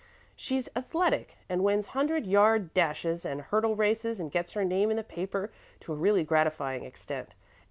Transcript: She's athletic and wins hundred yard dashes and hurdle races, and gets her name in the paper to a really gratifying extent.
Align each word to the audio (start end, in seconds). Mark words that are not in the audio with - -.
She's 0.35 0.67
athletic 0.75 1.37
and 1.47 1.63
wins 1.63 1.89
hundred 1.93 2.25
yard 2.25 2.73
dashes 2.73 3.23
and 3.23 3.39
hurdle 3.39 3.75
races, 3.75 4.19
and 4.19 4.31
gets 4.31 4.53
her 4.53 4.65
name 4.65 4.89
in 4.89 4.97
the 4.97 5.03
paper 5.03 5.51
to 5.81 5.93
a 5.93 5.95
really 5.95 6.23
gratifying 6.23 6.83
extent. 6.83 7.35